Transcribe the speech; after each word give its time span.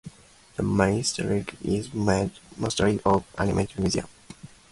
The 0.55 0.63
main 0.63 1.03
structure 1.03 1.45
is 1.61 1.93
made 1.93 2.31
mostly 2.57 2.99
of 3.05 3.23
aluminium. 3.37 4.07